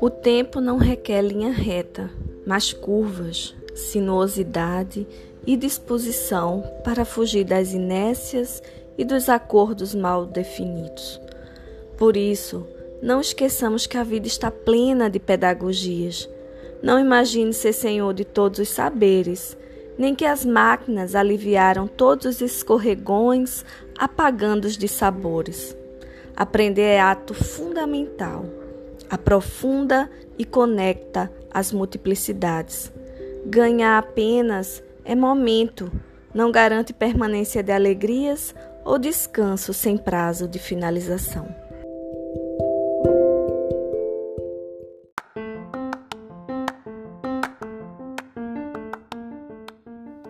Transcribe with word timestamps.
O 0.00 0.10
tempo 0.10 0.60
não 0.60 0.76
requer 0.76 1.22
linha 1.22 1.50
reta, 1.50 2.10
mas 2.46 2.72
curvas, 2.72 3.54
sinuosidade 3.74 5.06
e 5.46 5.56
disposição 5.56 6.62
para 6.84 7.04
fugir 7.04 7.44
das 7.44 7.72
inércias 7.72 8.62
e 8.98 9.04
dos 9.04 9.28
acordos 9.28 9.94
mal 9.94 10.26
definidos. 10.26 11.20
Por 11.96 12.16
isso, 12.16 12.66
não 13.00 13.20
esqueçamos 13.20 13.86
que 13.86 13.96
a 13.96 14.02
vida 14.02 14.26
está 14.26 14.50
plena 14.50 15.08
de 15.08 15.18
pedagogias. 15.18 16.28
Não 16.82 16.98
imagine 16.98 17.52
ser 17.52 17.72
senhor 17.72 18.12
de 18.14 18.24
todos 18.24 18.58
os 18.58 18.68
saberes, 18.68 19.56
nem 19.96 20.14
que 20.14 20.24
as 20.24 20.44
máquinas 20.44 21.14
aliviaram 21.14 21.86
todos 21.86 22.26
os 22.26 22.40
escorregões, 22.40 23.64
apagando 23.96 24.64
os 24.64 24.76
dissabores. 24.76 25.76
Aprender 26.36 26.82
é 26.82 27.00
ato 27.00 27.32
fundamental, 27.32 28.44
aprofunda 29.08 30.10
e 30.38 30.44
conecta 30.44 31.30
as 31.52 31.72
multiplicidades. 31.72 32.92
Ganhar 33.46 33.98
apenas 33.98 34.82
é 35.04 35.14
momento, 35.14 35.92
não 36.32 36.50
garante 36.50 36.92
permanência 36.92 37.62
de 37.62 37.72
alegrias 37.72 38.54
ou 38.84 38.98
descanso 38.98 39.72
sem 39.72 39.96
prazo 39.96 40.48
de 40.48 40.58
finalização. 40.58 41.64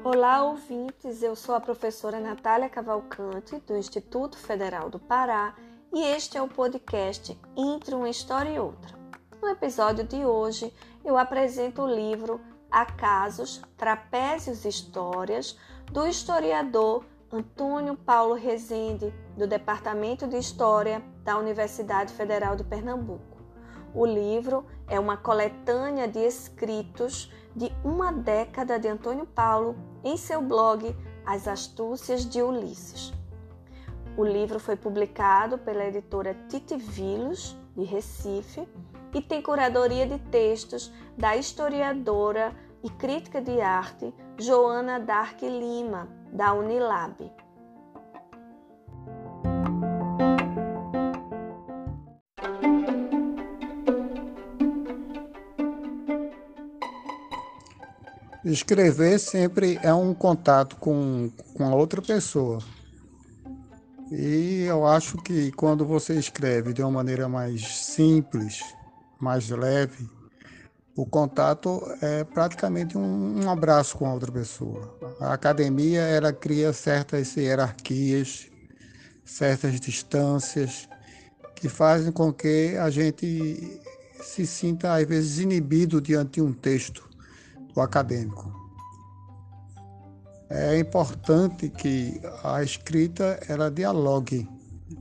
Olá, 0.02 0.42
ouvintes. 0.44 1.22
Eu 1.22 1.34
sou 1.34 1.54
a 1.54 1.60
professora 1.60 2.20
Natália 2.20 2.68
Cavalcante, 2.68 3.60
do 3.66 3.76
Instituto 3.76 4.38
Federal 4.38 4.88
do 4.88 4.98
Pará, 4.98 5.54
e 5.94 6.02
este 6.02 6.36
é 6.36 6.42
o 6.42 6.48
podcast 6.48 7.40
Entre 7.56 7.94
uma 7.94 8.08
História 8.08 8.50
e 8.50 8.58
Outra. 8.58 8.98
No 9.40 9.48
episódio 9.48 10.02
de 10.02 10.26
hoje, 10.26 10.74
eu 11.04 11.16
apresento 11.16 11.82
o 11.82 11.86
livro 11.86 12.40
Acasos, 12.68 13.62
Trapézios 13.76 14.64
e 14.64 14.68
Histórias, 14.68 15.56
do 15.92 16.04
historiador 16.04 17.04
Antônio 17.30 17.96
Paulo 17.96 18.34
Rezende, 18.34 19.14
do 19.38 19.46
Departamento 19.46 20.26
de 20.26 20.36
História 20.36 21.00
da 21.22 21.38
Universidade 21.38 22.12
Federal 22.12 22.56
de 22.56 22.64
Pernambuco. 22.64 23.38
O 23.94 24.04
livro 24.04 24.66
é 24.88 24.98
uma 24.98 25.16
coletânea 25.16 26.08
de 26.08 26.18
escritos 26.18 27.32
de 27.54 27.70
uma 27.84 28.12
década 28.12 28.80
de 28.80 28.88
Antônio 28.88 29.26
Paulo 29.26 29.76
em 30.02 30.16
seu 30.16 30.42
blog 30.42 30.92
As 31.24 31.46
Astúcias 31.46 32.28
de 32.28 32.42
Ulisses. 32.42 33.12
O 34.16 34.24
livro 34.24 34.60
foi 34.60 34.76
publicado 34.76 35.58
pela 35.58 35.84
editora 35.86 36.36
Tite 36.48 36.76
Vilos, 36.76 37.56
de 37.76 37.82
Recife, 37.82 38.68
e 39.12 39.20
tem 39.20 39.42
curadoria 39.42 40.06
de 40.06 40.18
textos 40.30 40.92
da 41.18 41.36
historiadora 41.36 42.54
e 42.82 42.90
crítica 42.90 43.40
de 43.40 43.60
arte 43.60 44.14
Joana 44.38 45.00
Dark 45.00 45.42
Lima, 45.42 46.08
da 46.32 46.52
Unilab. 46.52 47.28
Escrever 58.44 59.18
sempre 59.18 59.80
é 59.82 59.92
um 59.92 60.14
contato 60.14 60.76
com, 60.76 61.30
com 61.56 61.64
a 61.64 61.74
outra 61.74 62.00
pessoa. 62.00 62.60
E 64.10 64.64
eu 64.68 64.86
acho 64.86 65.16
que 65.18 65.50
quando 65.52 65.84
você 65.84 66.14
escreve 66.14 66.72
de 66.72 66.82
uma 66.82 66.90
maneira 66.90 67.28
mais 67.28 67.66
simples, 67.66 68.60
mais 69.18 69.48
leve, 69.48 70.08
o 70.96 71.04
contato 71.04 71.82
é 72.00 72.22
praticamente 72.22 72.96
um, 72.96 73.50
abraço 73.50 73.96
com 73.96 74.06
a 74.06 74.14
outra 74.14 74.30
pessoa. 74.30 74.96
A 75.20 75.32
academia 75.32 76.02
ela 76.02 76.32
cria 76.32 76.72
certas 76.72 77.36
hierarquias, 77.36 78.48
certas 79.24 79.80
distâncias 79.80 80.88
que 81.56 81.68
fazem 81.68 82.12
com 82.12 82.32
que 82.32 82.76
a 82.78 82.90
gente 82.90 83.80
se 84.22 84.46
sinta 84.46 84.94
às 84.94 85.04
vezes 85.04 85.38
inibido 85.38 86.00
diante 86.00 86.34
de 86.34 86.42
um 86.42 86.52
texto 86.52 87.08
do 87.74 87.80
acadêmico. 87.80 88.63
É 90.50 90.78
importante 90.78 91.70
que 91.70 92.20
a 92.42 92.62
escrita 92.62 93.40
ela 93.48 93.70
dialogue. 93.70 94.48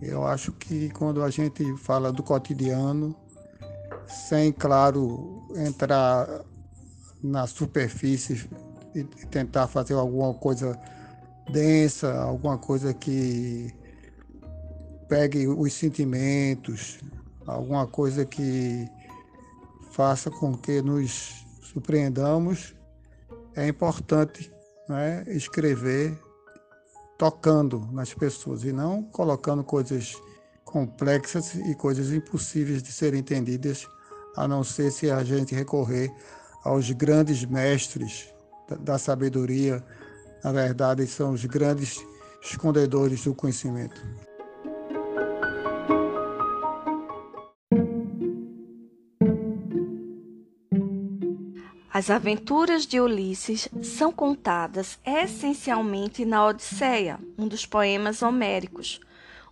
Eu 0.01 0.25
acho 0.25 0.51
que 0.53 0.89
quando 0.91 1.21
a 1.21 1.29
gente 1.29 1.75
fala 1.77 2.11
do 2.11 2.23
cotidiano, 2.23 3.15
sem, 4.07 4.51
claro, 4.51 5.43
entrar 5.55 6.27
na 7.21 7.45
superfície 7.45 8.49
e 8.95 9.03
tentar 9.27 9.67
fazer 9.67 9.93
alguma 9.93 10.33
coisa 10.33 10.79
densa, 11.51 12.13
alguma 12.21 12.57
coisa 12.57 12.93
que 12.93 13.73
pegue 15.09 15.47
os 15.47 15.73
sentimentos, 15.73 16.99
alguma 17.45 17.85
coisa 17.85 18.25
que 18.25 18.87
faça 19.91 20.31
com 20.31 20.57
que 20.57 20.81
nos 20.81 21.45
surpreendamos, 21.61 22.75
é 23.55 23.67
importante 23.67 24.52
né, 24.93 25.23
escrever 25.27 26.15
tocando 27.17 27.89
nas 27.91 28.13
pessoas 28.13 28.63
e 28.63 28.71
não 28.71 29.01
colocando 29.01 29.63
coisas 29.63 30.15
complexas 30.63 31.55
e 31.55 31.73
coisas 31.73 32.11
impossíveis 32.11 32.83
de 32.83 32.91
serem 32.91 33.19
entendidas, 33.19 33.87
a 34.35 34.47
não 34.47 34.63
ser 34.63 34.91
se 34.91 35.09
a 35.09 35.23
gente 35.23 35.55
recorrer 35.55 36.11
aos 36.63 36.91
grandes 36.91 37.43
mestres 37.43 38.31
da 38.81 38.99
sabedoria, 38.99 39.83
na 40.43 40.51
verdade, 40.51 41.07
são 41.07 41.31
os 41.31 41.43
grandes 41.45 41.99
escondedores 42.41 43.23
do 43.23 43.33
conhecimento. 43.33 43.99
As 52.03 52.09
aventuras 52.09 52.85
de 52.85 52.99
Ulisses 52.99 53.69
são 53.81 54.11
contadas 54.11 54.99
essencialmente 55.05 56.25
na 56.25 56.45
Odisseia, 56.45 57.17
um 57.37 57.47
dos 57.47 57.65
poemas 57.65 58.21
homéricos. 58.21 58.99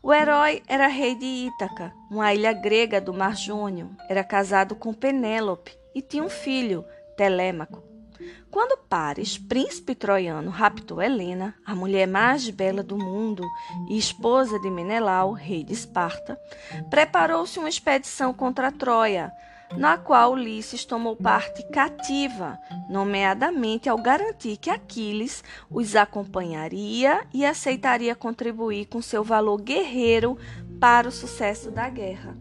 O 0.04 0.14
herói 0.14 0.62
era 0.68 0.88
rei 0.88 1.16
de 1.16 1.24
Ítaca, 1.26 1.94
uma 2.10 2.34
ilha 2.34 2.52
grega 2.52 3.00
do 3.00 3.14
Mar 3.14 3.38
Jônio. 3.38 3.96
Era 4.10 4.22
casado 4.22 4.76
com 4.76 4.94
Penélope 4.94 5.72
e 5.96 6.02
tinha 6.02 6.26
um 6.26 6.30
filho, 6.30 6.84
Telêmaco. 7.16 7.82
Quando 8.52 8.78
Paris, 8.84 9.38
príncipe 9.38 9.96
troiano, 9.96 10.52
raptou 10.52 11.02
Helena, 11.02 11.56
a 11.66 11.74
mulher 11.74 12.06
mais 12.06 12.50
bela 12.50 12.84
do 12.84 12.98
mundo 12.98 13.46
e 13.90 13.98
esposa 13.98 14.60
de 14.60 14.70
Menelau, 14.70 15.32
rei 15.32 15.64
de 15.64 15.72
Esparta, 15.72 16.38
preparou-se 16.90 17.58
uma 17.58 17.70
expedição 17.70 18.34
contra 18.34 18.74
Troia, 18.74 19.32
na 19.78 19.98
qual 19.98 20.34
Ulisses 20.34 20.86
tomou 20.86 21.16
parte 21.16 21.64
cativa, 21.72 22.60
nomeadamente 22.90 23.90
ao 23.90 23.98
garantir 23.98 24.58
que 24.58 24.70
Aquiles 24.70 25.44
os 25.70 25.96
acompanharia 25.96 27.26
e 27.34 27.46
aceitaria 27.46 28.16
contribuir 28.16 28.86
com 28.86 29.02
seu 29.02 29.24
valor 29.24 29.62
guerreiro 29.62 30.38
para 30.80 31.08
o 31.08 31.12
sucesso 31.12 31.72
da 31.72 31.90
guerra. 31.90 32.36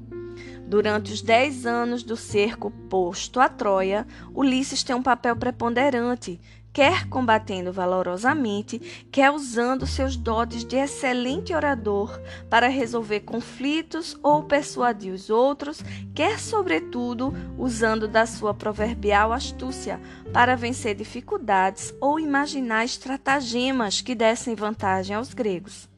Durante 0.66 1.12
os 1.12 1.20
dez 1.20 1.66
anos 1.66 2.04
do 2.04 2.16
cerco 2.16 2.70
posto 2.88 3.40
a 3.40 3.48
Troia, 3.48 4.06
Ulisses 4.32 4.84
tem 4.84 4.94
um 4.94 5.02
papel 5.02 5.34
preponderante, 5.34 6.40
quer 6.72 7.08
combatendo 7.08 7.72
valorosamente, 7.72 8.78
quer 9.10 9.30
usando 9.30 9.86
seus 9.86 10.16
dotes 10.16 10.64
de 10.64 10.76
excelente 10.76 11.52
orador 11.52 12.20
para 12.48 12.68
resolver 12.68 13.20
conflitos 13.20 14.16
ou 14.22 14.44
persuadir 14.44 15.12
os 15.12 15.30
outros, 15.30 15.82
quer, 16.14 16.38
sobretudo, 16.38 17.34
usando 17.58 18.06
da 18.06 18.26
sua 18.26 18.54
proverbial 18.54 19.32
astúcia 19.32 20.00
para 20.32 20.56
vencer 20.56 20.94
dificuldades 20.94 21.92
ou 22.00 22.20
imaginar 22.20 22.84
estratagemas 22.84 24.00
que 24.00 24.14
dessem 24.14 24.54
vantagem 24.54 25.16
aos 25.16 25.34
gregos. 25.34 25.88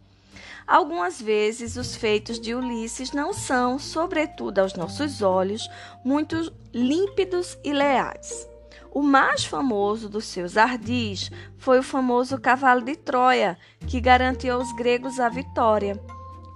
Algumas 0.67 1.21
vezes 1.21 1.77
os 1.77 1.97
feitos 1.97 2.41
de 2.41 2.55
Ulisses 2.55 3.13
não 3.13 3.33
são, 3.33 3.79
sobretudo 3.79 4.61
aos 4.61 4.75
nossos 4.75 5.21
olhos, 5.21 5.69
muito 6.05 6.53
límpidos 6.73 7.59
e 7.65 7.73
leais. 7.73 8.52
O 8.95 9.01
mais 9.03 9.43
famoso 9.43 10.07
dos 10.07 10.27
seus 10.27 10.59
ardis 10.59 11.31
foi 11.57 11.79
o 11.79 11.83
famoso 11.83 12.39
cavalo 12.39 12.83
de 12.83 12.95
Troia, 12.95 13.57
que 13.87 13.99
garantiu 13.99 14.57
aos 14.57 14.71
gregos 14.73 15.19
a 15.19 15.31
vitória. 15.31 15.99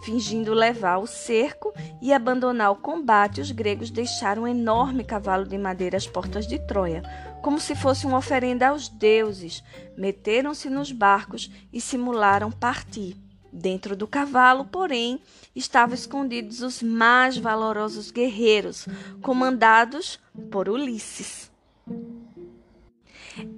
Fingindo 0.04 0.52
levar 0.52 0.98
o 0.98 1.06
cerco 1.06 1.72
e 2.02 2.12
abandonar 2.12 2.70
o 2.72 2.76
combate, 2.76 3.40
os 3.40 3.50
gregos 3.50 3.90
deixaram 3.90 4.42
um 4.42 4.48
enorme 4.48 5.02
cavalo 5.02 5.46
de 5.46 5.56
madeira 5.56 5.96
às 5.96 6.06
portas 6.06 6.46
de 6.46 6.58
Troia, 6.66 7.02
como 7.42 7.58
se 7.58 7.74
fosse 7.74 8.06
uma 8.06 8.18
oferenda 8.18 8.68
aos 8.68 8.86
deuses. 8.86 9.64
Meteram-se 9.96 10.68
nos 10.68 10.92
barcos 10.92 11.50
e 11.72 11.80
simularam 11.80 12.52
partir. 12.52 13.16
Dentro 13.50 13.96
do 13.96 14.06
cavalo, 14.06 14.66
porém, 14.66 15.22
estavam 15.54 15.94
escondidos 15.94 16.60
os 16.60 16.82
mais 16.82 17.38
valorosos 17.38 18.10
guerreiros, 18.10 18.86
comandados 19.22 20.20
por 20.50 20.68
Ulisses. 20.68 21.50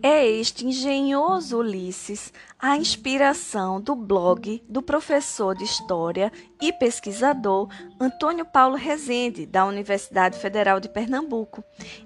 É 0.03 0.27
este 0.27 0.67
engenhoso 0.67 1.59
Ulisses 1.59 2.33
a 2.59 2.77
inspiração 2.77 3.81
do 3.81 3.95
blog 3.95 4.63
do 4.69 4.83
professor 4.83 5.55
de 5.55 5.63
História 5.63 6.33
e 6.61 6.73
pesquisador 6.73 7.69
Antônio 8.01 8.45
Paulo 8.45 8.77
Rezende, 8.77 9.47
da 9.47 9.65
Universidade 9.65 10.39
Federal 10.39 10.81
de 10.81 10.89
Pernambuco. 10.89 11.63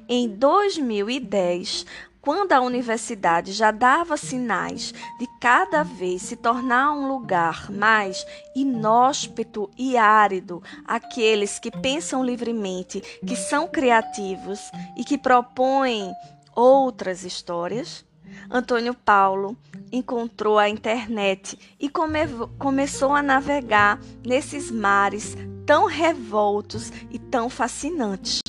Em 0.07 0.29
2010, 0.29 1.87
quando 2.23 2.53
a 2.53 2.61
universidade 2.61 3.53
já 3.53 3.73
dava 3.73 4.17
sinais 4.17 4.95
de 5.19 5.27
cada 5.41 5.83
vez 5.83 6.23
se 6.23 6.37
tornar 6.37 6.93
um 6.93 7.09
lugar 7.09 7.69
mais 7.69 8.25
inóspito 8.55 9.69
e 9.77 9.97
árido, 9.97 10.63
aqueles 10.87 11.59
que 11.59 11.71
pensam 11.71 12.25
livremente, 12.25 13.01
que 13.27 13.35
são 13.35 13.67
criativos 13.67 14.61
e 14.97 15.03
que 15.03 15.19
propõem 15.19 16.13
outras 16.55 17.25
histórias, 17.25 18.05
Antônio 18.51 18.95
Paulo 18.95 19.57
encontrou 19.91 20.59
a 20.59 20.69
internet 20.69 21.59
e 21.79 21.89
come 21.89 22.21
começou 22.59 23.13
a 23.13 23.23
navegar 23.23 24.01
nesses 24.27 24.71
mares 24.71 25.37
tão 25.67 25.87
revoltos 25.87 26.91
e 27.11 27.19
tão 27.19 27.49
fascinantes. 27.49 28.41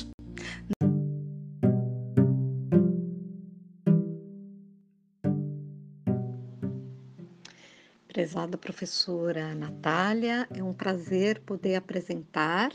Prezada 8.08 8.56
professora 8.56 9.56
Natália, 9.56 10.46
é 10.54 10.62
um 10.62 10.72
prazer 10.72 11.40
poder 11.40 11.74
apresentar 11.74 12.70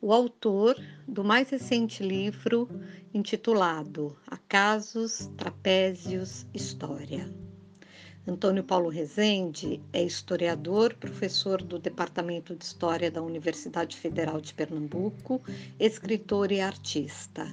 o 0.00 0.12
autor 0.12 0.76
do 1.06 1.24
mais 1.24 1.50
recente 1.50 2.02
livro 2.02 2.68
intitulado 3.12 4.16
Acasos, 4.26 5.28
Trapézios, 5.36 6.46
História. 6.54 7.28
Antônio 8.26 8.62
Paulo 8.62 8.90
Rezende 8.90 9.80
é 9.92 10.02
historiador, 10.02 10.94
professor 10.94 11.62
do 11.62 11.78
Departamento 11.78 12.54
de 12.54 12.64
História 12.64 13.10
da 13.10 13.22
Universidade 13.22 13.96
Federal 13.96 14.40
de 14.40 14.54
Pernambuco, 14.54 15.42
escritor 15.80 16.52
e 16.52 16.60
artista. 16.60 17.52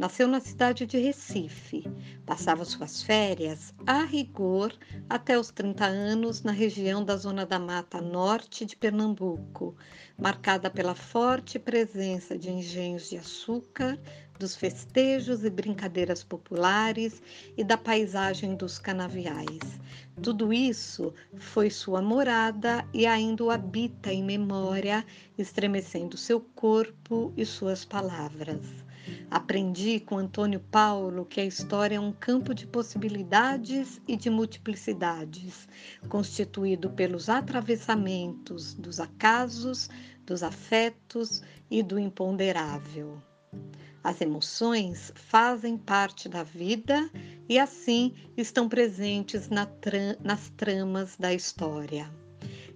Nasceu 0.00 0.26
na 0.26 0.40
cidade 0.40 0.86
de 0.86 0.96
Recife. 0.96 1.84
Passava 2.24 2.64
suas 2.64 3.02
férias, 3.02 3.74
a 3.86 4.02
rigor, 4.02 4.72
até 5.06 5.38
os 5.38 5.50
30 5.50 5.84
anos, 5.84 6.42
na 6.42 6.52
região 6.52 7.04
da 7.04 7.18
Zona 7.18 7.44
da 7.44 7.58
Mata 7.58 8.00
Norte 8.00 8.64
de 8.64 8.74
Pernambuco, 8.76 9.76
marcada 10.16 10.70
pela 10.70 10.94
forte 10.94 11.58
presença 11.58 12.38
de 12.38 12.50
engenhos 12.50 13.10
de 13.10 13.18
açúcar, 13.18 14.00
dos 14.38 14.56
festejos 14.56 15.44
e 15.44 15.50
brincadeiras 15.50 16.24
populares 16.24 17.22
e 17.54 17.62
da 17.62 17.76
paisagem 17.76 18.56
dos 18.56 18.78
canaviais. 18.78 19.78
Tudo 20.22 20.50
isso 20.50 21.12
foi 21.36 21.68
sua 21.68 22.00
morada 22.00 22.88
e 22.94 23.06
ainda 23.06 23.44
o 23.44 23.50
habita 23.50 24.10
em 24.10 24.24
memória, 24.24 25.04
estremecendo 25.36 26.16
seu 26.16 26.40
corpo 26.40 27.34
e 27.36 27.44
suas 27.44 27.84
palavras. 27.84 28.88
Aprendi 29.30 30.00
com 30.00 30.18
Antônio 30.18 30.60
Paulo 30.60 31.24
que 31.24 31.40
a 31.40 31.44
história 31.44 31.96
é 31.96 32.00
um 32.00 32.12
campo 32.12 32.54
de 32.54 32.66
possibilidades 32.66 34.00
e 34.06 34.16
de 34.16 34.28
multiplicidades, 34.28 35.68
constituído 36.08 36.90
pelos 36.90 37.28
atravessamentos 37.28 38.74
dos 38.74 39.00
acasos, 39.00 39.88
dos 40.24 40.42
afetos 40.42 41.42
e 41.70 41.82
do 41.82 41.98
imponderável. 41.98 43.22
As 44.02 44.20
emoções 44.20 45.12
fazem 45.14 45.76
parte 45.76 46.28
da 46.28 46.42
vida 46.42 47.10
e, 47.48 47.58
assim, 47.58 48.14
estão 48.36 48.68
presentes 48.68 49.48
na 49.48 49.66
tra 49.66 50.16
nas 50.22 50.48
tramas 50.50 51.16
da 51.16 51.34
história. 51.34 52.10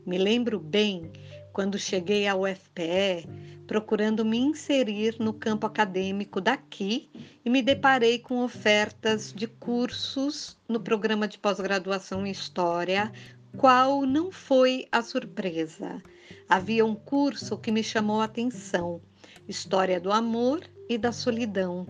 Me 0.06 0.18
lembro 0.18 0.60
bem 0.60 1.10
quando 1.52 1.78
cheguei 1.78 2.26
ao 2.26 2.42
UFPE 2.42 3.26
procurando 3.66 4.24
me 4.24 4.38
inserir 4.38 5.16
no 5.18 5.32
campo 5.32 5.66
acadêmico 5.66 6.40
daqui 6.40 7.08
e 7.44 7.50
me 7.50 7.62
deparei 7.62 8.18
com 8.18 8.42
ofertas 8.42 9.32
de 9.32 9.46
cursos 9.46 10.56
no 10.68 10.80
programa 10.80 11.26
de 11.26 11.38
pós-graduação 11.38 12.26
em 12.26 12.30
História, 12.30 13.12
qual 13.56 14.02
não 14.02 14.30
foi 14.30 14.86
a 14.90 15.02
surpresa. 15.02 16.02
Havia 16.48 16.84
um 16.84 16.94
curso 16.94 17.56
que 17.58 17.70
me 17.70 17.82
chamou 17.82 18.20
a 18.20 18.24
atenção: 18.24 19.00
História 19.48 20.00
do 20.00 20.12
Amor 20.12 20.62
e 20.88 20.98
da 20.98 21.12
Solidão. 21.12 21.86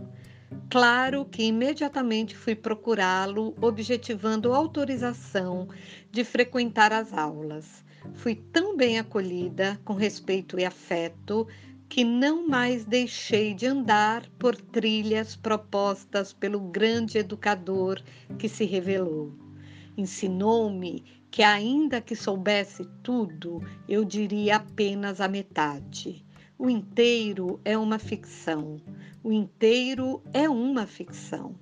Claro 0.70 1.24
que 1.24 1.44
imediatamente 1.44 2.36
fui 2.36 2.54
procurá-lo, 2.54 3.54
objetivando 3.60 4.54
autorização 4.54 5.68
de 6.10 6.24
frequentar 6.24 6.92
as 6.92 7.12
aulas. 7.12 7.83
Fui 8.12 8.34
tão 8.34 8.76
bem 8.76 8.98
acolhida, 8.98 9.80
com 9.84 9.94
respeito 9.94 10.58
e 10.58 10.64
afeto, 10.64 11.46
que 11.88 12.04
não 12.04 12.46
mais 12.46 12.84
deixei 12.84 13.54
de 13.54 13.66
andar 13.66 14.28
por 14.38 14.56
trilhas 14.56 15.36
propostas 15.36 16.32
pelo 16.32 16.60
grande 16.60 17.18
educador 17.18 18.02
que 18.38 18.48
se 18.48 18.64
revelou. 18.64 19.32
Ensinou-me 19.96 21.04
que, 21.30 21.42
ainda 21.42 22.00
que 22.00 22.16
soubesse 22.16 22.84
tudo, 23.02 23.62
eu 23.88 24.04
diria 24.04 24.56
apenas 24.56 25.20
a 25.20 25.28
metade. 25.28 26.24
O 26.58 26.70
inteiro 26.70 27.60
é 27.64 27.76
uma 27.76 27.98
ficção. 27.98 28.80
O 29.22 29.32
inteiro 29.32 30.22
é 30.32 30.48
uma 30.48 30.86
ficção. 30.86 31.54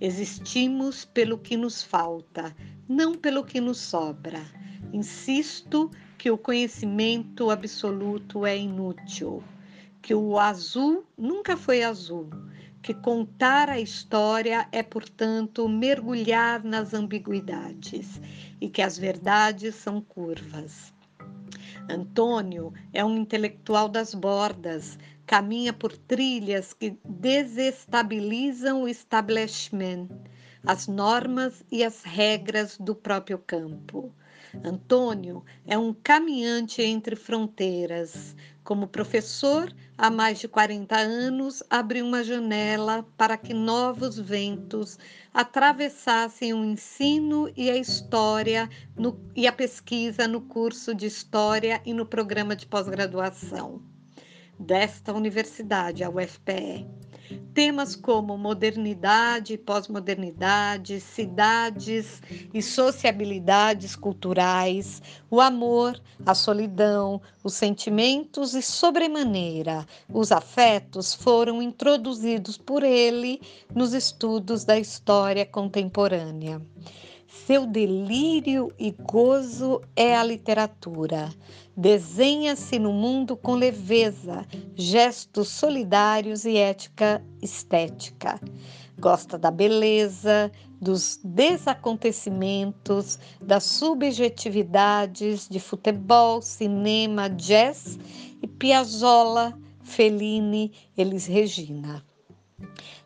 Existimos 0.00 1.04
pelo 1.04 1.38
que 1.38 1.56
nos 1.56 1.82
falta, 1.82 2.54
não 2.88 3.14
pelo 3.14 3.44
que 3.44 3.60
nos 3.60 3.78
sobra. 3.78 4.42
Insisto 4.94 5.90
que 6.16 6.30
o 6.30 6.38
conhecimento 6.38 7.50
absoluto 7.50 8.46
é 8.46 8.56
inútil, 8.56 9.42
que 10.00 10.14
o 10.14 10.38
azul 10.38 11.04
nunca 11.18 11.56
foi 11.56 11.82
azul, 11.82 12.30
que 12.80 12.94
contar 12.94 13.68
a 13.68 13.80
história 13.80 14.68
é, 14.70 14.84
portanto, 14.84 15.68
mergulhar 15.68 16.62
nas 16.62 16.94
ambiguidades 16.94 18.20
e 18.60 18.70
que 18.70 18.80
as 18.80 18.96
verdades 18.96 19.74
são 19.74 20.00
curvas. 20.00 20.94
Antônio 21.90 22.72
é 22.92 23.04
um 23.04 23.16
intelectual 23.16 23.88
das 23.88 24.14
bordas, 24.14 24.96
caminha 25.26 25.72
por 25.72 25.96
trilhas 25.96 26.72
que 26.72 26.96
desestabilizam 27.04 28.84
o 28.84 28.88
establishment, 28.88 30.06
as 30.64 30.86
normas 30.86 31.64
e 31.68 31.82
as 31.82 32.04
regras 32.04 32.78
do 32.78 32.94
próprio 32.94 33.38
campo. 33.38 34.14
Antônio 34.62 35.44
é 35.66 35.76
um 35.78 35.92
caminhante 35.92 36.82
entre 36.82 37.16
fronteiras. 37.16 38.36
Como 38.62 38.88
professor, 38.88 39.74
há 39.98 40.10
mais 40.10 40.38
de 40.38 40.48
40 40.48 40.96
anos, 40.96 41.62
abriu 41.68 42.06
uma 42.06 42.22
janela 42.22 43.06
para 43.16 43.36
que 43.36 43.52
novos 43.52 44.18
ventos 44.18 44.98
atravessassem 45.32 46.54
o 46.54 46.64
ensino 46.64 47.50
e 47.56 47.70
a 47.70 47.76
história 47.76 48.70
no, 48.96 49.20
e 49.34 49.46
a 49.46 49.52
pesquisa 49.52 50.26
no 50.28 50.40
curso 50.40 50.94
de 50.94 51.06
História 51.06 51.82
e 51.84 51.92
no 51.92 52.06
programa 52.06 52.56
de 52.56 52.66
pós-graduação 52.66 53.82
desta 54.58 55.12
universidade, 55.12 56.04
a 56.04 56.10
UFPE. 56.10 56.86
Temas 57.54 57.96
como 57.96 58.36
modernidade, 58.36 59.56
pós-modernidade, 59.56 61.00
cidades 61.00 62.20
e 62.52 62.60
sociabilidades 62.60 63.96
culturais, 63.96 65.00
o 65.30 65.40
amor, 65.40 66.00
a 66.26 66.34
solidão, 66.34 67.20
os 67.42 67.54
sentimentos 67.54 68.54
e, 68.54 68.60
sobremaneira, 68.60 69.86
os 70.12 70.32
afetos 70.32 71.14
foram 71.14 71.62
introduzidos 71.62 72.58
por 72.58 72.82
ele 72.82 73.40
nos 73.74 73.94
estudos 73.94 74.64
da 74.64 74.78
história 74.78 75.46
contemporânea. 75.46 76.60
Seu 77.46 77.66
delírio 77.66 78.72
e 78.78 78.90
gozo 78.90 79.82
é 79.96 80.16
a 80.16 80.24
literatura. 80.24 81.30
Desenha-se 81.76 82.78
no 82.78 82.92
mundo 82.92 83.36
com 83.36 83.54
leveza, 83.54 84.46
gestos 84.76 85.48
solidários 85.48 86.44
e 86.44 86.56
ética 86.56 87.20
estética. 87.42 88.40
Gosta 88.98 89.36
da 89.36 89.50
beleza, 89.50 90.52
dos 90.80 91.18
desacontecimentos, 91.24 93.18
das 93.40 93.64
subjetividades 93.64 95.48
de 95.48 95.58
futebol, 95.58 96.40
cinema, 96.40 97.28
jazz 97.28 97.98
e 98.40 98.46
Piazzolla, 98.46 99.58
Fellini, 99.82 100.72
Elis 100.96 101.26
Regina. 101.26 102.04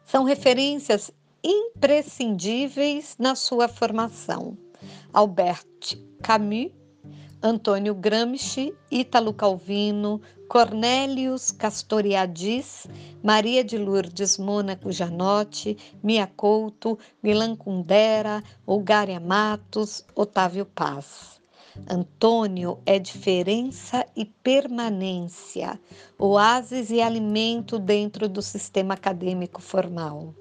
São 0.04 0.24
referências 0.24 1.10
imprescindíveis 1.42 3.16
na 3.18 3.34
sua 3.34 3.66
formação. 3.66 4.58
Albert 5.12 5.96
Camus, 6.22 6.77
Antônio 7.42 7.94
Gramsci, 7.94 8.74
Ítalo 8.90 9.32
Calvino, 9.32 10.20
Cornélios 10.48 11.52
Castoriadis, 11.52 12.88
Maria 13.22 13.62
de 13.62 13.78
Lourdes 13.78 14.38
Mônaco 14.38 14.90
Janotti, 14.90 15.76
Mia 16.02 16.26
Couto, 16.26 16.98
Milan 17.22 17.54
Kundera, 17.54 18.42
Olgária 18.66 19.20
Matos, 19.20 20.04
Otávio 20.16 20.66
Paz. 20.66 21.40
Antônio 21.88 22.80
é 22.84 22.98
diferença 22.98 24.04
e 24.16 24.24
permanência, 24.24 25.80
oásis 26.18 26.90
e 26.90 27.00
alimento 27.00 27.78
dentro 27.78 28.28
do 28.28 28.42
sistema 28.42 28.94
acadêmico 28.94 29.62
formal 29.62 30.34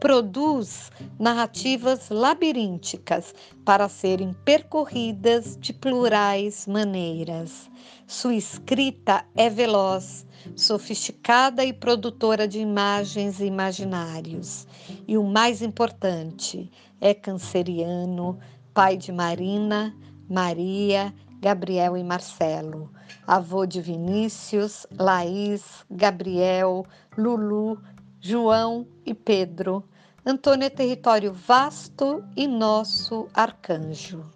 produz 0.00 0.90
narrativas 1.18 2.10
labirínticas 2.10 3.34
para 3.64 3.88
serem 3.88 4.32
percorridas 4.44 5.56
de 5.58 5.72
plurais 5.72 6.66
maneiras. 6.66 7.70
Sua 8.06 8.34
escrita 8.34 9.24
é 9.34 9.48
veloz, 9.48 10.26
sofisticada 10.54 11.64
e 11.64 11.72
produtora 11.72 12.46
de 12.46 12.58
imagens 12.58 13.40
e 13.40 13.46
imaginários. 13.46 14.66
E 15.08 15.16
o 15.16 15.24
mais 15.24 15.62
importante, 15.62 16.70
é 17.00 17.12
canceriano, 17.14 18.38
pai 18.72 18.96
de 18.96 19.10
Marina, 19.12 19.94
Maria, 20.28 21.12
Gabriel 21.40 21.96
e 21.96 22.02
Marcelo, 22.02 22.90
avô 23.26 23.66
de 23.66 23.80
Vinícius, 23.80 24.86
Laís, 24.98 25.84
Gabriel, 25.90 26.84
Lulu 27.16 27.78
João 28.28 28.88
e 29.04 29.14
Pedro. 29.14 29.84
Antônio 30.24 30.66
é 30.66 30.68
território 30.68 31.32
vasto 31.32 32.24
e 32.36 32.48
nosso 32.48 33.28
arcanjo. 33.32 34.28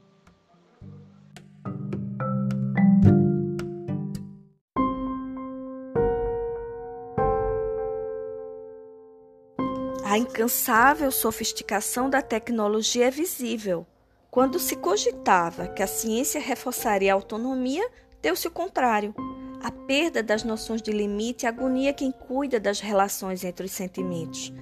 A 10.04 10.16
incansável 10.16 11.10
sofisticação 11.10 12.08
da 12.08 12.22
tecnologia 12.22 13.08
é 13.08 13.10
visível. 13.10 13.84
Quando 14.30 14.60
se 14.60 14.76
cogitava 14.76 15.66
que 15.66 15.82
a 15.82 15.88
ciência 15.88 16.40
reforçaria 16.40 17.12
a 17.12 17.16
autonomia, 17.16 17.90
deu-se 18.22 18.46
o 18.46 18.52
contrário. 18.52 19.12
A 19.62 19.70
perda 19.70 20.22
das 20.22 20.42
noções 20.42 20.80
de 20.80 20.90
limite 20.90 21.46
agonia 21.46 21.92
quem 21.92 22.10
cuida 22.10 22.58
das 22.58 22.80
relações 22.80 23.44
entre 23.44 23.66
os 23.66 23.72
sentimentos. 23.72 24.52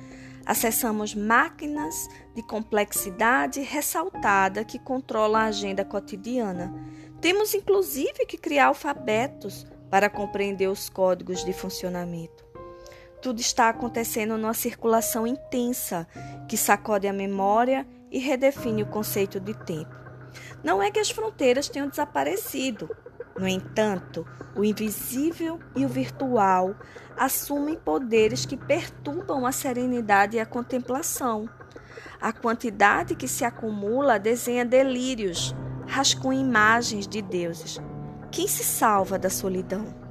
Acessamos 0.45 1.15
máquinas 1.15 2.09
de 2.35 2.43
complexidade 2.43 3.61
ressaltada 3.61 4.65
que 4.65 4.79
controlam 4.79 5.41
a 5.41 5.45
agenda 5.45 5.85
cotidiana. 5.85 6.75
Temos 7.21 7.55
inclusive 7.55 8.27
que 8.27 8.37
criar 8.37 8.67
alfabetos 8.67 9.67
para 9.89 10.11
compreender 10.11 10.69
os 10.69 10.89
códigos 10.89 11.45
de 11.45 11.53
funcionamento. 11.53 12.45
Tudo 13.23 13.41
está 13.41 13.69
acontecendo 13.69 14.37
numa 14.37 14.55
circulação 14.55 15.27
intensa 15.27 16.09
que 16.49 16.57
sacode 16.57 17.07
a 17.07 17.13
memória 17.13 17.87
e 18.11 18.19
redefine 18.19 18.83
o 18.83 18.87
conceito 18.87 19.39
de 19.39 19.55
tempo. 19.55 19.95
Não 20.63 20.83
é 20.83 20.91
que 20.91 20.99
as 20.99 21.11
fronteiras 21.11 21.69
tenham 21.69 21.89
desaparecido, 21.89 22.89
no 23.39 23.47
entanto, 23.47 24.27
o 24.57 24.65
invisível 24.65 25.61
e 25.77 25.85
o 25.85 25.89
virtual 25.89 26.75
assumem 27.17 27.77
poderes 27.77 28.45
que 28.45 28.57
perturbam 28.57 29.47
a 29.47 29.53
serenidade 29.53 30.37
e 30.37 30.41
a 30.41 30.47
contemplação. 30.47 31.49
A 32.21 32.33
quantidade 32.33 33.15
que 33.15 33.29
se 33.29 33.45
acumula 33.45 34.19
desenha 34.19 34.65
delírios, 34.65 35.55
rascunha 35.87 36.41
imagens 36.41 37.07
de 37.07 37.23
deuses. 37.23 37.81
Quem 38.31 38.49
se 38.49 38.65
salva 38.65 39.17
da 39.19 39.31
solidão? 39.31 40.08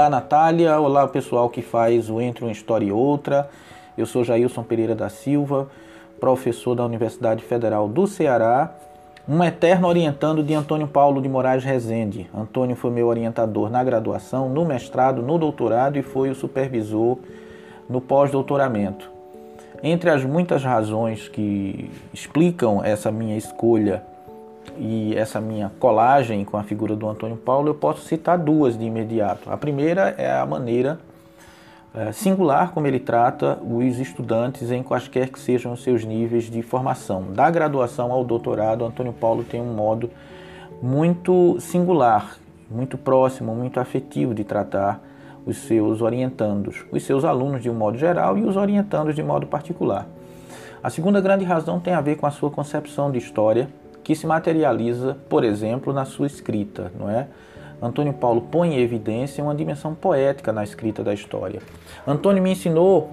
Olá, 0.00 0.08
Natália. 0.08 0.80
Olá, 0.80 1.06
pessoal 1.06 1.50
que 1.50 1.60
faz 1.60 2.08
o 2.08 2.22
Entre 2.22 2.42
uma 2.42 2.50
História 2.50 2.86
e 2.86 2.90
Outra. 2.90 3.50
Eu 3.98 4.06
sou 4.06 4.24
Jailson 4.24 4.62
Pereira 4.62 4.94
da 4.94 5.10
Silva, 5.10 5.68
professor 6.18 6.74
da 6.74 6.82
Universidade 6.86 7.44
Federal 7.44 7.86
do 7.86 8.06
Ceará, 8.06 8.72
um 9.28 9.44
eterno 9.44 9.86
orientando 9.86 10.42
de 10.42 10.54
Antônio 10.54 10.86
Paulo 10.86 11.20
de 11.20 11.28
Moraes 11.28 11.64
Rezende. 11.64 12.30
Antônio 12.34 12.76
foi 12.76 12.90
meu 12.90 13.08
orientador 13.08 13.68
na 13.68 13.84
graduação, 13.84 14.48
no 14.48 14.64
mestrado, 14.64 15.20
no 15.20 15.36
doutorado 15.36 15.98
e 15.98 16.02
foi 16.02 16.30
o 16.30 16.34
supervisor 16.34 17.18
no 17.86 18.00
pós-doutoramento. 18.00 19.10
Entre 19.82 20.08
as 20.08 20.24
muitas 20.24 20.64
razões 20.64 21.28
que 21.28 21.90
explicam 22.10 22.82
essa 22.82 23.12
minha 23.12 23.36
escolha 23.36 24.02
e 24.78 25.14
essa 25.16 25.40
minha 25.40 25.70
colagem 25.78 26.44
com 26.44 26.56
a 26.56 26.62
figura 26.62 26.96
do 26.96 27.08
Antônio 27.08 27.36
Paulo, 27.36 27.68
eu 27.68 27.74
posso 27.74 28.02
citar 28.02 28.38
duas 28.38 28.78
de 28.78 28.84
imediato. 28.84 29.50
A 29.50 29.56
primeira 29.56 30.14
é 30.16 30.30
a 30.30 30.44
maneira 30.44 30.98
é, 31.94 32.12
singular 32.12 32.72
como 32.72 32.86
ele 32.86 33.00
trata 33.00 33.58
os 33.62 33.98
estudantes 33.98 34.70
em 34.70 34.82
quaisquer 34.82 35.28
que 35.28 35.38
sejam 35.38 35.72
os 35.72 35.82
seus 35.82 36.04
níveis 36.04 36.44
de 36.44 36.62
formação. 36.62 37.32
Da 37.32 37.50
graduação 37.50 38.12
ao 38.12 38.24
doutorado, 38.24 38.84
Antônio 38.84 39.12
Paulo 39.12 39.42
tem 39.42 39.60
um 39.60 39.74
modo 39.74 40.10
muito 40.82 41.58
singular, 41.60 42.36
muito 42.70 42.96
próximo, 42.96 43.54
muito 43.54 43.80
afetivo 43.80 44.34
de 44.34 44.44
tratar 44.44 45.02
os 45.44 45.56
seus 45.56 46.00
orientandos, 46.00 46.84
os 46.92 47.02
seus 47.02 47.24
alunos 47.24 47.62
de 47.62 47.68
um 47.68 47.74
modo 47.74 47.98
geral 47.98 48.38
e 48.38 48.42
os 48.42 48.56
orientandos 48.56 49.14
de 49.14 49.22
modo 49.22 49.46
particular. 49.46 50.06
A 50.82 50.88
segunda 50.88 51.20
grande 51.20 51.44
razão 51.44 51.78
tem 51.78 51.92
a 51.92 52.00
ver 52.00 52.16
com 52.16 52.26
a 52.26 52.30
sua 52.30 52.50
concepção 52.50 53.10
de 53.10 53.18
história 53.18 53.68
que 54.10 54.16
se 54.16 54.26
materializa, 54.26 55.16
por 55.28 55.44
exemplo, 55.44 55.92
na 55.92 56.04
sua 56.04 56.26
escrita, 56.26 56.90
não 56.98 57.08
é? 57.08 57.28
Antônio 57.80 58.12
Paulo 58.12 58.40
põe 58.40 58.74
em 58.74 58.80
evidência 58.80 59.44
uma 59.44 59.54
dimensão 59.54 59.94
poética 59.94 60.52
na 60.52 60.64
escrita 60.64 61.04
da 61.04 61.14
história. 61.14 61.62
Antônio 62.04 62.42
me 62.42 62.50
ensinou, 62.50 63.08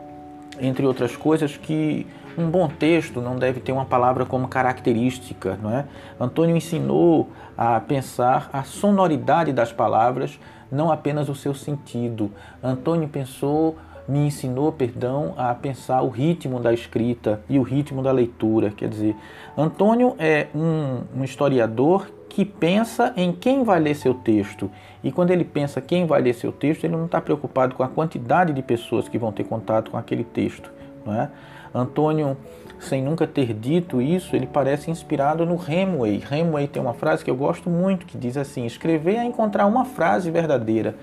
entre 0.60 0.88
outras 0.88 1.16
coisas, 1.16 1.56
que 1.56 2.08
um 2.36 2.50
bom 2.50 2.68
texto 2.68 3.22
não 3.22 3.36
deve 3.36 3.60
ter 3.60 3.72
uma 3.72 3.86
palavra 3.86 4.26
como 4.26 4.48
característica, 4.48 5.56
não 5.62 5.70
é? 5.70 5.86
Antônio 6.20 6.58
ensinou 6.58 7.30
a 7.56 7.80
pensar 7.80 8.50
a 8.52 8.64
sonoridade 8.64 9.54
das 9.54 9.72
palavras, 9.72 10.40
não 10.72 10.92
apenas 10.92 11.30
o 11.30 11.36
seu 11.36 11.54
sentido. 11.54 12.32
Antônio 12.64 13.08
pensou 13.08 13.76
me 14.08 14.20
ensinou, 14.20 14.72
perdão, 14.72 15.34
a 15.38 15.54
pensar 15.54 16.02
o 16.02 16.10
ritmo 16.10 16.60
da 16.60 16.74
escrita 16.74 17.42
e 17.50 17.60
o 17.60 17.64
ritmo 17.64 18.02
da 18.02 18.12
leitura. 18.12 18.72
Quer 18.72 18.88
dizer, 18.88 19.16
Antônio 19.58 20.16
é 20.18 20.48
um, 20.56 21.20
um 21.20 21.24
historiador 21.24 22.08
que 22.30 22.46
pensa 22.46 23.14
em 23.18 23.32
quem 23.32 23.64
vai 23.64 23.80
ler 23.80 23.96
seu 23.96 24.14
texto. 24.14 24.70
E 25.04 25.12
quando 25.12 25.32
ele 25.32 25.44
pensa 25.44 25.82
quem 25.82 26.06
vai 26.06 26.22
ler 26.22 26.34
seu 26.34 26.52
texto, 26.52 26.84
ele 26.84 26.96
não 26.96 27.06
está 27.06 27.20
preocupado 27.20 27.76
com 27.76 27.84
a 27.84 27.88
quantidade 27.88 28.54
de 28.54 28.62
pessoas 28.62 29.10
que 29.10 29.18
vão 29.18 29.32
ter 29.32 29.44
contato 29.44 29.92
com 29.92 29.98
aquele 29.98 30.24
texto. 30.24 30.72
Não 31.06 31.14
é? 31.14 31.30
Antônio, 31.74 32.38
sem 32.80 33.02
nunca 33.02 33.26
ter 33.26 33.54
dito 33.54 34.02
isso, 34.02 34.36
ele 34.36 34.48
parece 34.48 34.92
inspirado 34.92 35.46
no 35.46 35.56
Hemingway. 35.56 36.24
Hemingway 36.32 36.68
tem 36.68 36.82
uma 36.82 36.94
frase 36.94 37.24
que 37.24 37.32
eu 37.32 37.36
gosto 37.36 37.70
muito 37.70 38.06
que 38.06 38.18
diz 38.18 38.38
assim: 38.38 38.66
escrever 38.66 39.16
é 39.16 39.24
encontrar 39.24 39.66
uma 39.66 39.86
frase 39.86 40.30
verdadeira. 40.32 40.96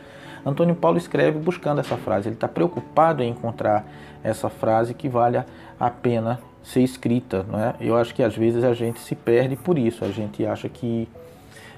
Antônio 0.45 0.75
Paulo 0.75 0.99
escreve 0.99 1.39
buscando 1.39 1.81
essa 1.81 1.97
frase. 1.97 2.29
Ele 2.29 2.35
está 2.35 2.49
preocupado 2.49 3.23
em 3.23 3.31
encontrar 3.31 3.87
essa 4.23 4.49
frase 4.49 4.93
que 4.95 5.09
vale 5.09 5.43
a 5.81 5.91
pena 5.91 6.39
ser 6.63 6.81
escrita. 6.81 7.45
Não 7.49 7.59
é? 7.59 7.75
Eu 7.81 7.97
acho 7.97 8.15
que 8.15 8.23
às 8.23 8.37
vezes 8.37 8.63
a 8.63 8.75
gente 8.75 9.01
se 9.01 9.15
perde 9.15 9.57
por 9.57 9.79
isso. 9.79 10.05
A 10.05 10.11
gente 10.11 10.45
acha 10.45 10.69
que 10.69 11.09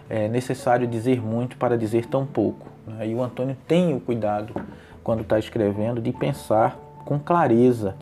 é 0.09 0.29
necessário 0.29 0.87
dizer 0.87 1.21
muito 1.21 1.57
para 1.57 1.77
dizer 1.77 2.07
tão 2.07 2.27
pouco. 2.27 2.67
Né? 2.87 3.09
E 3.09 3.15
o 3.15 3.23
Antônio 3.23 3.57
tem 3.67 3.95
o 3.95 4.01
cuidado, 4.01 4.55
quando 5.03 5.23
está 5.23 5.39
escrevendo, 5.39 6.01
de 6.01 6.13
pensar 6.13 6.79
com 7.05 7.19
clareza, 7.19 7.95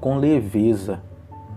com 0.00 0.16
leveza. 0.16 1.00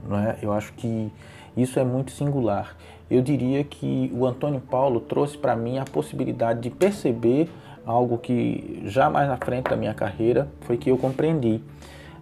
Não 0.07 0.17
é? 0.17 0.37
Eu 0.41 0.53
acho 0.53 0.73
que 0.73 1.11
isso 1.55 1.79
é 1.79 1.83
muito 1.83 2.11
singular. 2.11 2.75
Eu 3.09 3.21
diria 3.21 3.63
que 3.63 4.11
o 4.13 4.25
Antônio 4.25 4.59
Paulo 4.59 4.99
trouxe 4.99 5.37
para 5.37 5.55
mim 5.55 5.77
a 5.77 5.85
possibilidade 5.85 6.61
de 6.61 6.69
perceber 6.69 7.49
algo 7.85 8.17
que 8.17 8.81
já 8.85 9.09
mais 9.09 9.27
na 9.27 9.37
frente 9.37 9.69
da 9.69 9.75
minha 9.75 9.93
carreira 9.93 10.47
foi 10.61 10.77
que 10.77 10.89
eu 10.89 10.97
compreendi 10.97 11.61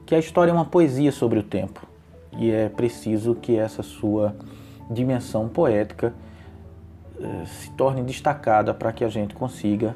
que 0.05 0.13
a 0.13 0.19
história 0.19 0.51
é 0.51 0.53
uma 0.53 0.65
poesia 0.65 1.11
sobre 1.11 1.39
o 1.39 1.43
tempo 1.43 1.85
e 2.37 2.51
é 2.51 2.69
preciso 2.69 3.35
que 3.35 3.57
essa 3.57 3.81
sua 3.81 4.35
dimensão 4.89 5.47
poética 5.47 6.13
eh, 7.19 7.45
se 7.45 7.71
torne 7.71 8.01
destacada 8.03 8.73
para 8.73 8.91
que 8.91 9.03
a 9.03 9.09
gente 9.09 9.33
consiga 9.33 9.95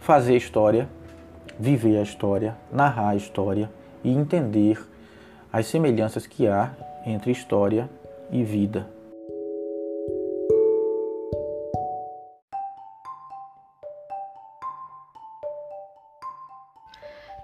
fazer 0.00 0.36
história, 0.36 0.88
viver 1.58 1.98
a 1.98 2.02
história, 2.02 2.56
narrar 2.72 3.10
a 3.10 3.16
história 3.16 3.70
e 4.02 4.10
entender 4.10 4.80
as 5.52 5.66
semelhanças 5.66 6.26
que 6.26 6.48
há 6.48 6.70
entre 7.06 7.30
história 7.30 7.88
e 8.32 8.42
vida. 8.42 8.99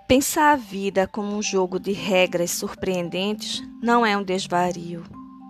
Pensar 0.08 0.52
a 0.52 0.56
vida 0.56 1.08
como 1.08 1.36
um 1.36 1.42
jogo 1.42 1.80
de 1.80 1.90
regras 1.90 2.52
surpreendentes 2.52 3.60
não 3.82 4.06
é 4.06 4.16
um 4.16 4.22
desvario. 4.22 5.02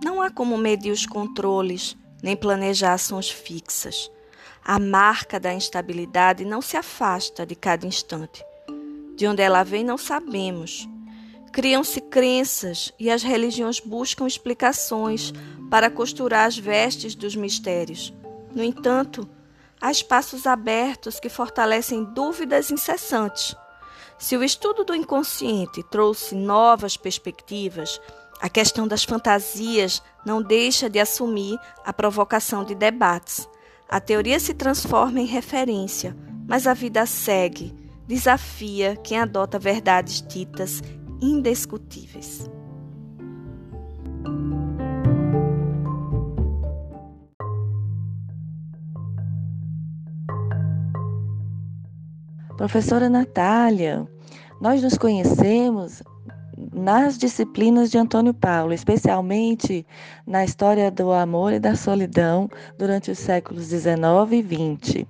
Não 0.03 0.23
há 0.23 0.31
como 0.31 0.57
medir 0.57 0.91
os 0.91 1.05
controles, 1.05 1.95
nem 2.23 2.35
planejar 2.35 2.95
ações 2.95 3.29
fixas. 3.29 4.11
A 4.65 4.79
marca 4.79 5.39
da 5.39 5.53
instabilidade 5.53 6.43
não 6.47 6.63
se 6.63 6.75
afasta 6.75 7.45
de 7.45 7.55
cada 7.55 7.87
instante. 7.87 8.43
De 9.15 9.27
onde 9.27 9.43
ela 9.43 9.63
vem, 9.63 9.85
não 9.85 9.99
sabemos. 9.99 10.89
Criam-se 11.53 12.01
crenças 12.01 12.95
e 12.99 13.11
as 13.11 13.23
religiões 13.23 13.79
buscam 13.79 14.27
explicações 14.27 15.35
para 15.69 15.91
costurar 15.91 16.47
as 16.47 16.57
vestes 16.57 17.15
dos 17.15 17.37
mistérios. 17.37 18.11
No 18.55 18.65
entanto, 18.65 19.29
há 19.79 19.91
espaços 19.91 20.47
abertos 20.47 21.21
que 21.21 21.29
fortalecem 21.29 22.05
dúvidas 22.05 22.71
incessantes 22.71 23.55
se 24.19 24.37
o 24.37 24.45
estudo 24.45 24.85
do 24.85 24.95
inconsciente 24.95 25.83
trouxe 25.83 26.35
novas 26.35 26.97
perspectivas, 26.97 28.01
a 28.41 28.49
questão 28.49 28.87
das 28.87 29.05
fantasias 29.05 30.03
não 30.25 30.43
deixa 30.43 30.91
de 30.91 30.99
assumir 30.99 31.59
a 31.85 31.93
provocação 31.93 32.65
de 32.65 32.75
debates. 32.75 33.49
A 33.89 34.01
teoria 34.01 34.39
se 34.39 34.53
transforma 34.53 35.21
em 35.21 35.27
referência, 35.27 36.17
mas 36.47 36.67
a 36.67 36.75
vida 36.75 37.07
segue, 37.07 37.75
desafia 38.07 38.97
quem 38.97 39.19
adota 39.19 39.59
verdades 39.59 40.21
ditas 40.21 40.83
indiscutíveis. 41.21 42.49
Professora 52.57 53.11
Natália, 53.11 54.09
nós 54.63 54.83
nos 54.83 54.97
conhecemos 54.97 56.03
nas 56.73 57.19
disciplinas 57.19 57.91
de 57.91 57.99
Antônio 57.99 58.33
Paulo, 58.33 58.73
especialmente 58.73 59.87
na 60.27 60.43
história 60.43 60.91
do 60.91 61.13
amor 61.13 61.53
e 61.53 61.61
da 61.61 61.77
solidão 61.77 62.49
durante 62.79 63.11
os 63.11 63.19
séculos 63.19 63.69
19 63.69 64.37
e 64.37 64.43
20. 64.43 65.09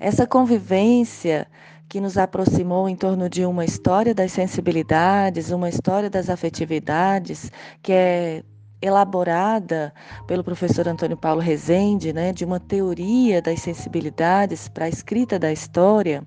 Essa 0.00 0.26
convivência 0.26 1.46
que 1.88 2.00
nos 2.00 2.18
aproximou 2.18 2.88
em 2.88 2.96
torno 2.96 3.28
de 3.28 3.46
uma 3.46 3.64
história 3.64 4.12
das 4.12 4.32
sensibilidades, 4.32 5.52
uma 5.52 5.68
história 5.68 6.10
das 6.10 6.28
afetividades, 6.28 7.52
que 7.80 7.92
é 7.92 8.42
elaborada 8.82 9.94
pelo 10.26 10.42
professor 10.42 10.88
Antônio 10.88 11.16
Paulo 11.16 11.40
Rezende, 11.40 12.12
né, 12.12 12.32
de 12.32 12.44
uma 12.44 12.58
teoria 12.58 13.40
das 13.40 13.60
sensibilidades 13.60 14.68
para 14.68 14.86
a 14.86 14.88
escrita 14.88 15.38
da 15.38 15.52
história, 15.52 16.26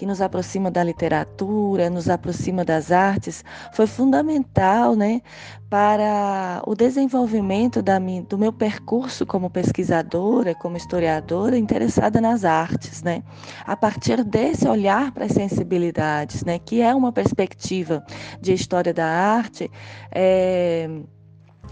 que 0.00 0.06
nos 0.06 0.22
aproxima 0.22 0.70
da 0.70 0.82
literatura, 0.82 1.90
nos 1.90 2.08
aproxima 2.08 2.64
das 2.64 2.90
artes, 2.90 3.44
foi 3.74 3.86
fundamental 3.86 4.96
né, 4.96 5.20
para 5.68 6.62
o 6.66 6.74
desenvolvimento 6.74 7.82
da 7.82 8.00
minha, 8.00 8.22
do 8.22 8.38
meu 8.38 8.50
percurso 8.50 9.26
como 9.26 9.50
pesquisadora, 9.50 10.54
como 10.54 10.78
historiadora 10.78 11.58
interessada 11.58 12.18
nas 12.18 12.46
artes. 12.46 13.02
Né? 13.02 13.22
A 13.66 13.76
partir 13.76 14.24
desse 14.24 14.66
olhar 14.66 15.12
para 15.12 15.26
as 15.26 15.32
sensibilidades, 15.32 16.44
né, 16.44 16.58
que 16.58 16.80
é 16.80 16.94
uma 16.94 17.12
perspectiva 17.12 18.02
de 18.40 18.54
história 18.54 18.94
da 18.94 19.04
arte. 19.04 19.70
É, 20.10 20.88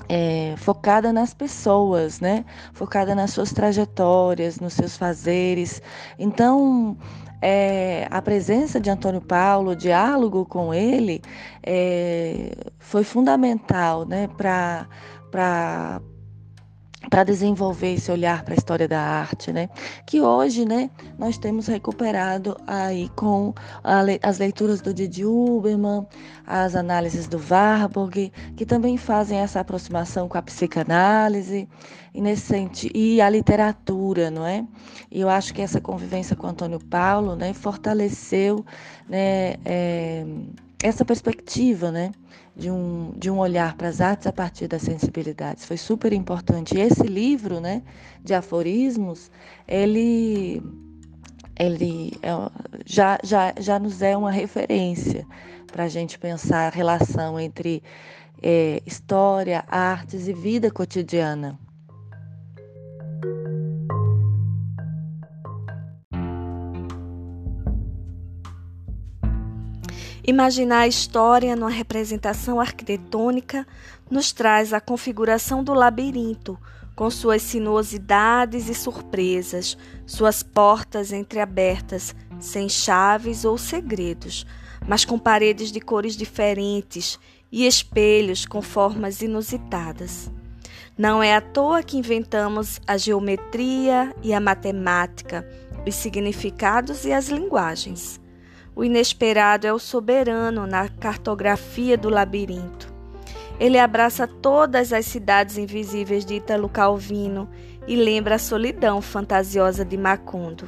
é, 0.08 0.54
focada 0.56 1.12
nas 1.12 1.34
pessoas, 1.34 2.20
né? 2.20 2.44
Focada 2.72 3.14
nas 3.14 3.30
suas 3.30 3.52
trajetórias, 3.52 4.58
nos 4.58 4.72
seus 4.72 4.96
fazeres. 4.96 5.82
Então, 6.18 6.96
é, 7.40 8.06
a 8.10 8.20
presença 8.20 8.80
de 8.80 8.90
Antônio 8.90 9.20
Paulo, 9.20 9.72
o 9.72 9.76
diálogo 9.76 10.44
com 10.44 10.74
ele, 10.74 11.22
é, 11.62 12.52
foi 12.78 13.04
fundamental 13.04 14.04
né, 14.04 14.28
para 14.36 14.86
para 17.10 17.24
desenvolver 17.24 17.94
esse 17.94 18.10
olhar 18.10 18.44
para 18.44 18.54
a 18.54 18.56
história 18.56 18.86
da 18.86 19.00
arte, 19.00 19.52
né? 19.52 19.68
Que 20.06 20.20
hoje, 20.20 20.64
né, 20.64 20.90
nós 21.18 21.38
temos 21.38 21.66
recuperado 21.66 22.56
aí 22.66 23.08
com 23.16 23.54
le 24.04 24.18
as 24.22 24.38
leituras 24.38 24.80
do 24.80 24.92
Didi 24.92 25.24
Huberman, 25.24 26.06
as 26.46 26.74
análises 26.74 27.26
do 27.26 27.38
Warburg, 27.38 28.32
que 28.56 28.66
também 28.66 28.96
fazem 28.96 29.38
essa 29.38 29.60
aproximação 29.60 30.28
com 30.28 30.38
a 30.38 30.42
psicanálise 30.42 31.68
e 32.14 32.20
nesse 32.20 32.42
sentido 32.42 32.92
e 32.94 33.20
a 33.20 33.30
literatura, 33.30 34.30
não 34.30 34.46
é? 34.46 34.64
E 35.10 35.20
eu 35.20 35.28
acho 35.28 35.54
que 35.54 35.62
essa 35.62 35.80
convivência 35.80 36.36
com 36.36 36.46
Antônio 36.46 36.78
Paulo, 36.78 37.36
né, 37.36 37.52
fortaleceu, 37.52 38.64
né, 39.08 39.54
é, 39.64 40.24
essa 40.82 41.04
perspectiva, 41.04 41.90
né? 41.90 42.12
de 42.58 42.68
um, 42.72 43.12
de 43.16 43.30
um 43.30 43.38
olhar 43.38 43.76
para 43.76 43.86
as 43.86 44.00
artes 44.00 44.26
a 44.26 44.32
partir 44.32 44.66
das 44.66 44.82
sensibilidades. 44.82 45.64
Foi 45.64 45.76
super 45.76 46.12
importante. 46.12 46.76
E 46.76 46.80
esse 46.80 47.04
livro, 47.04 47.60
né, 47.60 47.82
de 48.22 48.34
aforismos, 48.34 49.30
ele, 49.66 50.60
ele 51.56 52.18
é, 52.20 52.30
já, 52.84 53.16
já, 53.22 53.54
já 53.58 53.78
nos 53.78 54.02
é 54.02 54.16
uma 54.16 54.32
referência 54.32 55.24
para 55.70 55.84
a 55.84 55.88
gente 55.88 56.18
pensar 56.18 56.66
a 56.66 56.74
relação 56.74 57.38
entre 57.38 57.80
é, 58.42 58.82
história, 58.84 59.64
artes 59.68 60.26
e 60.26 60.32
vida 60.32 60.68
cotidiana. 60.68 61.56
Imaginar 70.28 70.80
a 70.80 70.86
história 70.86 71.56
numa 71.56 71.70
representação 71.70 72.60
arquitetônica 72.60 73.66
nos 74.10 74.30
traz 74.30 74.74
a 74.74 74.78
configuração 74.78 75.64
do 75.64 75.72
labirinto, 75.72 76.58
com 76.94 77.08
suas 77.08 77.40
sinuosidades 77.40 78.68
e 78.68 78.74
surpresas, 78.74 79.74
suas 80.04 80.42
portas 80.42 81.12
entreabertas, 81.12 82.14
sem 82.38 82.68
chaves 82.68 83.46
ou 83.46 83.56
segredos, 83.56 84.44
mas 84.86 85.02
com 85.02 85.18
paredes 85.18 85.72
de 85.72 85.80
cores 85.80 86.14
diferentes 86.14 87.18
e 87.50 87.66
espelhos 87.66 88.44
com 88.44 88.60
formas 88.60 89.22
inusitadas. 89.22 90.30
Não 90.98 91.22
é 91.22 91.36
à 91.36 91.40
toa 91.40 91.82
que 91.82 91.96
inventamos 91.96 92.82
a 92.86 92.98
geometria 92.98 94.14
e 94.22 94.34
a 94.34 94.40
matemática, 94.40 95.48
os 95.86 95.94
significados 95.94 97.06
e 97.06 97.14
as 97.14 97.30
linguagens. 97.30 98.20
O 98.78 98.84
inesperado 98.84 99.66
é 99.66 99.72
o 99.72 99.78
soberano 99.80 100.64
na 100.64 100.88
cartografia 100.88 101.98
do 101.98 102.08
labirinto. 102.08 102.94
Ele 103.58 103.76
abraça 103.76 104.24
todas 104.28 104.92
as 104.92 105.04
cidades 105.04 105.58
invisíveis 105.58 106.24
de 106.24 106.34
Italo 106.34 106.68
Calvino 106.68 107.50
e 107.88 107.96
lembra 107.96 108.36
a 108.36 108.38
solidão 108.38 109.02
fantasiosa 109.02 109.84
de 109.84 109.96
Macondo. 109.96 110.66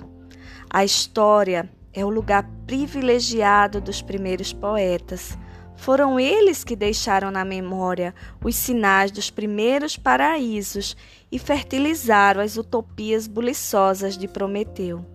A 0.69 0.85
história 0.85 1.71
é 1.93 2.05
o 2.05 2.09
lugar 2.09 2.51
privilegiado 2.67 3.81
dos 3.81 4.03
primeiros 4.03 4.53
poetas. 4.53 5.39
Foram 5.77 6.19
eles 6.19 6.65
que 6.65 6.75
deixaram 6.75 7.31
na 7.31 7.45
memória 7.45 8.13
os 8.45 8.57
sinais 8.57 9.13
dos 9.13 9.31
primeiros 9.31 9.97
paraísos 9.97 10.97
e 11.31 11.39
fertilizaram 11.39 12.41
as 12.41 12.57
utopias 12.57 13.29
buliçosas 13.29 14.19
de 14.19 14.27
Prometeu. 14.27 15.07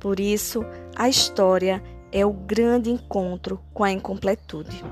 Por 0.00 0.18
isso, 0.18 0.64
a 0.96 1.10
história 1.10 1.82
é 2.12 2.24
o 2.24 2.32
grande 2.32 2.90
encontro 2.90 3.60
com 3.72 3.84
a 3.84 3.92
incompletude. 3.92 4.84